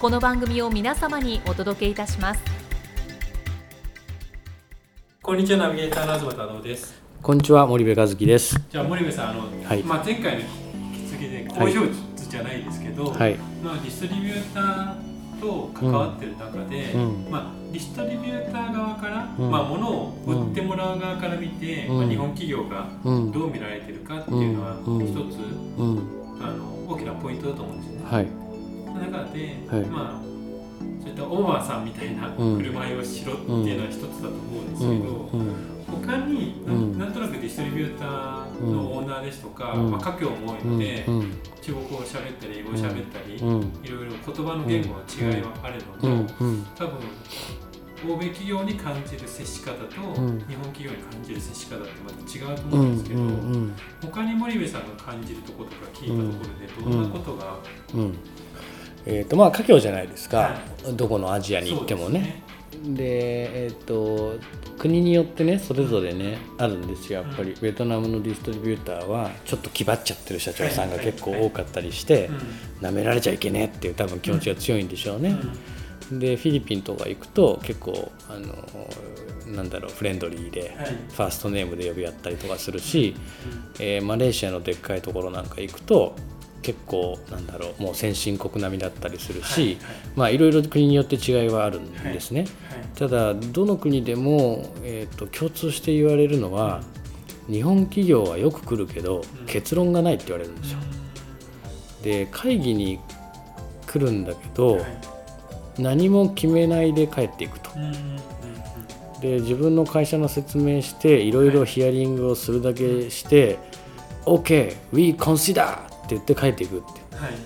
[0.00, 2.40] この番組を皆様にお届けいたします
[5.20, 8.58] こんにちはナビゲーターの東太郎ですこんにちは森部和樹です。
[8.70, 11.82] じゃあ森部さんあの、はいまあ、前回の引き継ぎで工場
[12.16, 13.34] じゃないですけど、はい。
[13.62, 23.32] まあ、ディストリビューターと関わってる中で、うんまあ、ディストリビューター側から、うんまあ、物を売ってもらう側から見て、うんまあ、日本企業がうん。
[23.32, 25.18] どう見られてるかっていうのはうん一つ、
[25.76, 26.20] うん。
[26.40, 28.06] あの大きなポイントだと思うんですよね。
[28.10, 28.49] はい。
[28.98, 30.30] 中で、はいまあ
[31.00, 35.70] そういったオーバーさんみたいなうん振る舞いをしろっていうのは一つだと思うんですうけど、ん。
[35.90, 40.72] 他に、なうんとなくディストリビューターのオーナーですとか、うんまあ、家境も多いうん。
[40.72, 41.32] ので、うん。
[41.60, 43.60] 中国語を喋ったり英語を喋ったり、うん。
[43.82, 46.32] いろいろ言葉の言語の違いはあるのと。
[46.76, 46.98] 多分
[48.08, 52.80] 欧米企業に感じる接し方と、うん日本企業に感じる接し方ってまた違うとうん。
[52.80, 53.74] 思うんですけど、うん。
[54.02, 57.56] 他に森部さんが感じるところとか聞いたところでどんなことが、
[57.94, 58.18] うん。
[59.06, 60.92] えっとまあ華僑じゃないですはか。
[60.92, 62.42] どこのアジアに行ってもね。
[62.84, 64.36] でえっと
[64.78, 67.22] 国によってねそれぞれねあるんですよ。
[67.22, 67.54] やっぱり。
[67.60, 72.26] ベトナムのディストリビューターはちょっと気張っちゃってる社長さんが結構多かったりして
[72.80, 75.36] うん舐められちゃいけねえっていう多分気持ちが強いんでしょうね。
[76.12, 80.70] うでフィリピンとか行くと結構あのなんだろうフレンドリーで、はい。
[80.86, 83.14] ファーストネームで呼び合ったりとかするし、
[83.78, 86.14] えーマレーシアのでっかいところなんか行くと
[86.70, 89.76] 結構なんだろうもう先進国並みだったりするし、はいはい。
[90.14, 92.42] まあいろいろ国によって違いはあるんですね。
[92.42, 92.50] はい。
[92.94, 96.82] ただどの国でも、えー、と共通して言われるのは、
[97.48, 99.46] 日本企業はよく来るけど、うん。
[99.46, 100.78] 結論がないって言われるんですよ。
[102.02, 103.00] で会議に
[103.86, 104.84] 来るんだけど、はい。
[105.76, 107.70] 何も決めないで帰っていくと。
[109.20, 113.58] で自分の会社の説明していろいろヒアリングをするだけして
[114.24, 115.78] 「OK we consider」
[116.14, 117.40] 言って帰っていくってはいはい。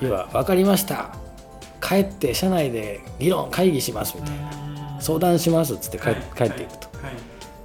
[0.00, 1.14] 要は「分かりました。
[1.80, 6.88] 帰って社内で議論会議します」みたいな「相談します」っつって帰,、はい帰っていくと。
[7.02, 7.12] はい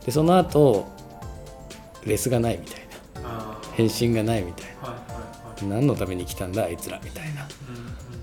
[0.05, 0.85] でその後
[2.05, 2.83] レスがないみたいな。
[3.75, 4.93] 返信がないみたいな。
[5.67, 7.47] 何のために来たんだあいつらみたいな、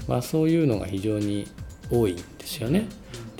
[0.06, 1.48] まあ、そういうのが非常に
[1.90, 2.86] 多いんですよね。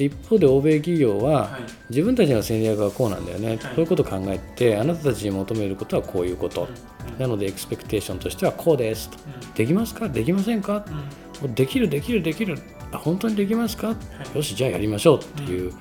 [0.01, 1.61] で一方で欧米企業は、はい。
[1.91, 3.59] 自分たちの戦略はこうなんだよね、はい。
[3.59, 6.69] こういうことを考えてあなたたちに求めることはこういうこと、
[7.13, 7.19] うん。
[7.19, 9.19] なのでエクスペクテーションとしてはこうですと。
[9.19, 9.55] うん。
[9.55, 10.09] できますか？
[10.09, 10.87] できませんか？
[11.43, 11.55] うん。
[11.55, 12.59] できるできるできる。
[12.93, 13.95] あ本当にできますか、
[14.35, 14.37] い。
[14.37, 15.73] よしじゃあやりましょうっていう、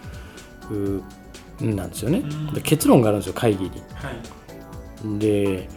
[0.69, 1.03] う
[1.61, 2.23] なんですよね、
[2.63, 3.71] 結論があるんですよ会議に。
[3.93, 4.11] は
[5.15, 5.19] い。
[5.19, 5.69] で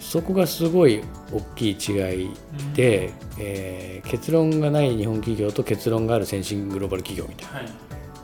[0.00, 2.30] そこがすごい大きい違い
[2.74, 7.58] で、えー結論がない日本企業と結論がある先進グローバル企業みたいな。
[7.60, 7.66] はい。
[7.66, 7.70] っ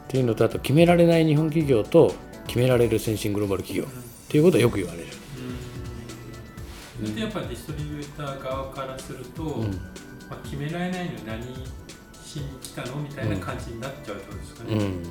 [0.09, 2.15] ていうのとあと決められない日本企業と
[2.47, 3.87] 決められる先進グローバル企業。
[3.87, 5.07] っていうことはよく言われる。
[7.01, 7.15] うん。
[7.15, 9.71] でやっぱりディストリビューター側からすると、うん。
[10.29, 11.43] まあ、決められないのに何
[12.25, 15.03] しに来たのみたいな感じになっちゃうってことですかね、うん、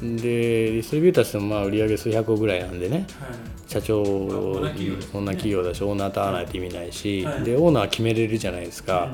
[0.00, 3.30] でディストリビューターってまあ売上数百億ぐらいなんでねはい。
[3.66, 7.42] 社長まあオーナー企業だしオーナーと会わないと意味ないし、はい。
[7.42, 9.10] でオーナーは決めれるじゃないですか、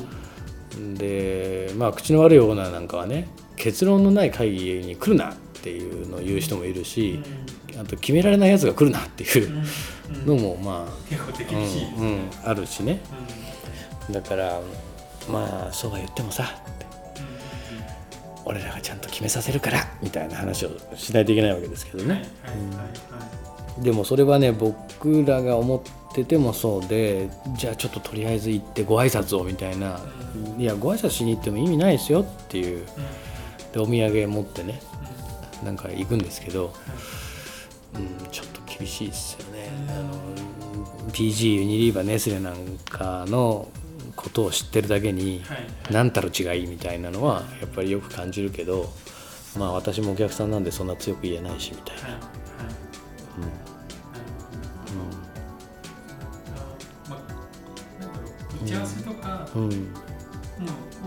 [0.94, 7.20] でまあ口の悪いオーナーなんかはね結論のない会議に来るなっていうのを言う人もいるし、
[7.80, 9.62] あと決められないやつが来るなっていう
[10.26, 13.00] のもま結構手あ、厳しいですね、うんうん、あるしね。
[14.08, 14.14] うん。
[14.14, 14.60] だから
[15.30, 16.62] まあそうは言ってもさ
[18.44, 22.24] 俺らがちゃんと決めさせるからみたいな話をしないといけないわけですけどね、
[23.78, 29.98] でもそれはね僕らが思っててもそうでじゃあちょっととりあえず行ってご挨拶をみたいな、
[30.58, 32.86] いやご挨拶しに行っても意味ないですよっていう。
[33.72, 34.80] でお土産持ってね
[35.64, 36.72] なんか行くんですけど、
[37.94, 42.56] うん、ちょっと厳しいですよね、あの PG ユニリーバーネスレなん
[42.88, 43.68] かの
[44.16, 45.58] ことを知ってるだけに、はい
[45.90, 48.90] 何たる違いみたいなのはやっぱりよく感じるけど
[49.58, 52.20] まあ私もお客さんなんでそんな強く言えないしみたいな、はいはい。
[52.20, 52.26] な
[56.56, 56.70] るほ
[57.06, 57.10] ど。
[57.10, 57.18] まあ
[58.00, 58.08] なん
[58.64, 59.62] 打ち合わせとか、うん。
[59.62, 59.70] うん。
[59.70, 59.74] も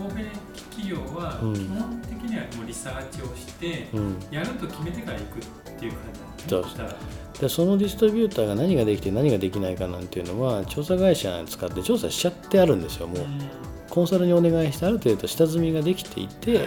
[0.04, 0.24] う欧米
[0.54, 1.54] 企業はうん。
[1.54, 4.16] 基本的にはもうリサーチをして、うん。
[4.30, 5.42] やると決めてから行くっ
[5.78, 6.00] ていう感
[6.38, 6.78] じそうなんです。
[6.78, 7.27] ね。
[7.40, 13.18] でそのディストリビューターが何ができて何ができないかなんていうのは調査会社使って調査しちゃってあるんですよもう。
[13.18, 13.40] うん。
[13.88, 16.60] コンサルにお願いしてある程度下積みができていて、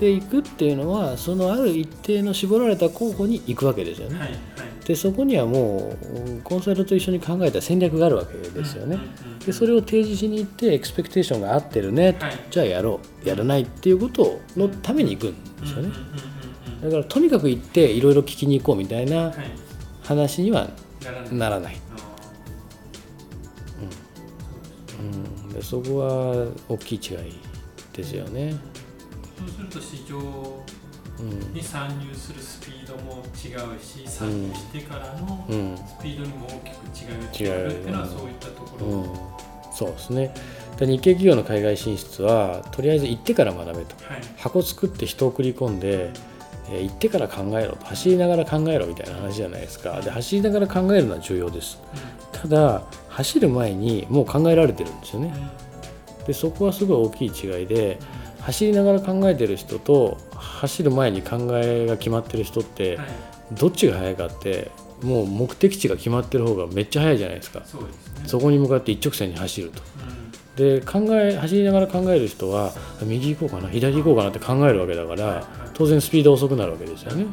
[0.00, 4.38] で行くっていうのはそのある一定の絞られた候補に行くわけですよね、はいはい。
[4.84, 8.98] でそこにはもううんコンサルと一緒に考えた戦略があるわけですよね、
[9.46, 12.32] でそれを提示しに行ってエクスペクテーションが合ってるね、はい。
[12.50, 15.90] じゃあやろうやらないっていうことのために行くんですよね、
[16.82, 19.34] だからとにかく行っていろいろ聞きに行こうみたいなはい
[20.04, 20.68] 話には
[21.32, 21.76] ならない。
[25.00, 25.02] う
[25.46, 27.34] ん、でそこは大きい違い
[27.92, 28.58] ですよね、ー
[29.38, 30.18] そうすると市場
[31.20, 31.52] うん。
[31.52, 35.76] に参入するスピードも違うし参入してからのうん。
[35.76, 36.50] スピードにも大
[36.94, 37.12] きく
[37.42, 39.08] 違いが違うっていうのはそういったところ、うん、
[39.72, 40.34] そうですね。
[40.78, 43.94] で日系企業の海外進出はとりあえず行ってから学べと。
[44.04, 44.22] はい。
[44.38, 46.10] 箱作って人を送り込んで、
[46.70, 50.00] えー行ってから考えろと走りながら考えろみたいな話じゃないですか。
[50.00, 51.78] で走りながら考えるのは重要です。
[52.32, 55.26] ただ走る前にもう考えられてるんですようん。
[55.26, 55.34] ね
[56.26, 57.98] でそこはすごい大きい違いで
[58.40, 63.06] 走りながら考えてる人と走る前に考えが決まってる人ってはい。
[63.52, 64.70] どっちが速いかって
[65.02, 67.62] もう目的地が決まってる方がめっちゃ速いじゃないですか。
[68.26, 69.82] そこに向かって一直線に走ると。
[69.93, 69.93] うん
[70.56, 72.72] で考え走りながら考える人は
[73.02, 77.26] 右行こうかな左行こうかなって考えるわけだから当然スピード遅くなるわけですよね。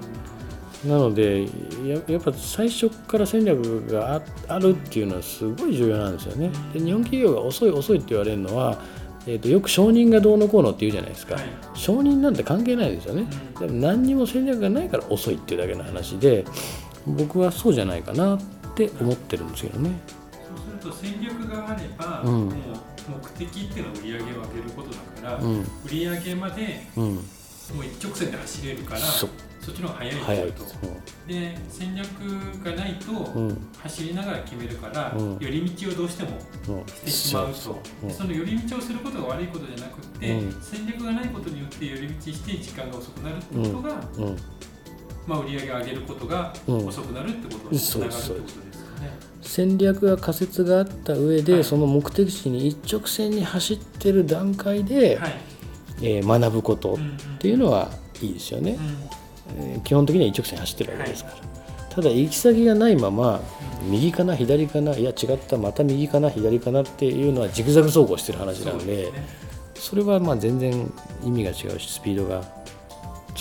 [0.86, 1.44] なので
[1.86, 4.22] ややっぱ最初から戦略があ
[4.56, 6.50] あるっていうのはすごい重要なんですよね。
[6.74, 8.82] で日本企業が遅い遅いって言われるのは、
[9.28, 11.44] えー、とよく承認がどうのこうのって言うじゃないですか、はい。
[11.76, 13.28] 承認なんて関係ないですよね。
[13.62, 13.68] うん。
[13.68, 16.46] でも何にも戦略がないから遅いっていうだけの話で
[17.06, 18.40] 僕はそうじゃないかなっ
[18.74, 19.92] て思ってるんですけどね
[20.82, 22.46] と戦略があれば、うん。
[22.46, 22.52] もう
[23.10, 24.42] 目的っていうのは売り上げを上げる
[24.76, 25.60] ことだから、うん。
[25.62, 27.06] 売り上げまでうん。
[27.16, 29.30] もう一直線で走れるからそ
[29.62, 30.26] そっちの方が早いと。
[30.26, 30.64] 早いと。
[31.28, 32.08] で戦略
[32.64, 33.32] がないと、
[33.78, 35.38] 走りながら決めるから、うん。
[35.40, 36.32] 寄り道をどうしても
[36.70, 36.88] うん。
[36.88, 37.80] してしまうと。
[38.10, 40.62] その寄り道をすることが悪いことじゃなくて、うん。
[40.62, 43.96] 戦略がないことによって寄り道して時間が遅くなるってことが、
[45.28, 46.88] まあ、売り上げを上げることがうん。
[46.88, 48.71] 遅くなるってことにつながるってことです。
[49.42, 51.64] 戦略や仮説があった上で、はい。
[51.64, 55.34] その目的地に一直線に走ってる段階で、はい。
[56.04, 56.98] えー学ぶことっ
[57.38, 57.90] ていうのは
[58.22, 58.78] いいですよね、
[59.58, 59.64] うん。
[59.64, 61.38] えー基本的には一直線に走ってるわけですから、
[61.90, 63.40] ただ行き先がないまま
[63.90, 69.52] 右かな左かないや違ったまた右かな左かなっていうのはジグザグ走行してる話なのでね。
[69.76, 70.92] それはまあ全然
[71.24, 72.44] 意味が違うしスピードが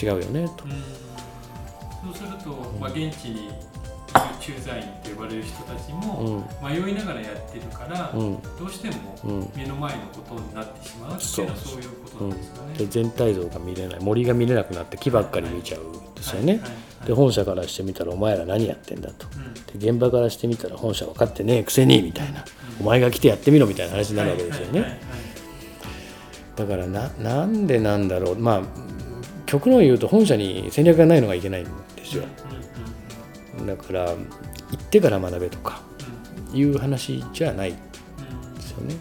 [0.00, 0.64] 違うよねと。
[0.64, 2.14] うん。
[2.14, 3.50] そうすると、まあ、現地に
[4.40, 6.44] 駐在員と呼ばれる人たちうもん。
[6.62, 8.42] 迷いながらやってるから、うん。
[8.58, 8.94] どうしても
[9.24, 9.52] うん。
[9.54, 11.80] 目の前のことになってしまうっていうのはそう。
[11.80, 12.74] いうことなんですよね。
[12.78, 14.00] で全体像が見れない。
[14.00, 16.60] 森が見れなくなって木ばっかり見ちゃうんですよね。
[17.06, 19.26] で本社からしてみたらお前ら何やってんだと。
[19.36, 19.80] うん。
[19.80, 22.44] で現場からしてみたら本社分かってねえくせにみたいな。
[22.80, 25.00] お前が来てやってみろみたいな話になるわけですよね。
[26.56, 28.38] だからななんでなんだろう。
[28.38, 28.62] まあ
[29.46, 31.64] 極論言うと本社に戦略がないのがいけないん
[31.96, 32.22] ですよ
[33.66, 34.16] だから行
[34.74, 35.82] ってから学べとか
[36.50, 38.94] うんいう話じゃないうんですよね。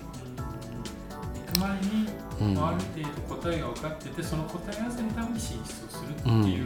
[1.47, 6.65] 行く前に、あある程度答えが分かっててその答え合わせのために進出をするっていう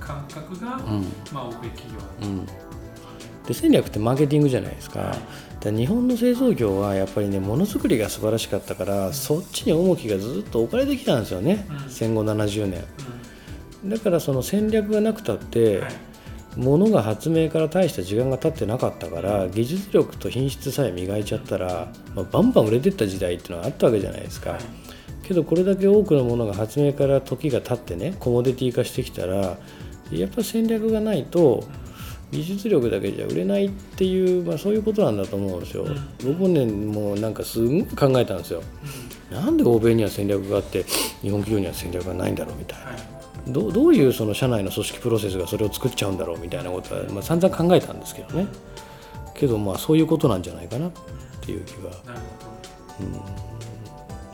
[0.00, 1.06] 感覚が、うん。
[1.32, 2.46] まあ欧米企業はうん。
[3.46, 5.00] で戦略ってマーケティングじゃないですか。
[5.00, 5.20] だか
[5.64, 11.90] ら日本の製造業はやっぱりねものづくりが素晴らしかったからそっちに重きがずっと置かれてきたんですよね、うん。
[11.90, 12.84] 戦後70年
[13.84, 15.92] うだからその戦略がなくたって、んはい
[16.56, 24.60] 物が発明から大した時間が経ってなかったから技術力と品質さえ磨いちゃったら、まあ、バンバン売れてった時代っていうのがあったわけじゃないですか、はい。
[25.22, 29.58] けどこれだけ多くのものが発明から時が経ってねコモディティ化してきたら
[30.10, 31.64] やっぱ戦略がないと
[32.30, 35.96] 技術力だけじゃ売れないっていう、まあ、そういうことなんだと思うんですよ、うん。
[36.24, 38.62] 僕もねもうなんかすんごい考えたんですよ。
[39.30, 40.84] なんで欧米には戦略があって
[41.20, 42.86] 日本企業には戦略がないんだろうみたいな。
[42.86, 43.15] はい
[43.48, 48.48] どうどういうその社内の組織プロセスがそれを作っちゃうんだろうみたいなことは、まあ、散々考えたんですけどね。
[49.34, 50.92] けどまあそういうことなんじゃないかなっ
[51.40, 52.20] ていう気がなる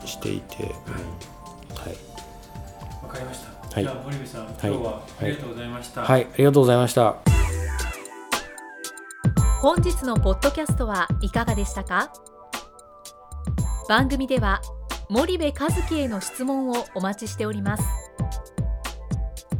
[0.01, 0.73] ほしていて、どはい。
[0.73, 1.95] はい、
[3.03, 3.75] わかりました。
[3.75, 3.83] はい。
[3.83, 6.01] じゃあ森部さん、今日はありがとうございました。
[6.01, 7.15] はい、ありがとうございました。
[9.61, 12.11] 本日のポッドキャストはいかがでしたか？
[13.87, 14.61] 番組では
[15.09, 15.53] 森部一
[15.87, 17.83] 樹への質問をお待ちしております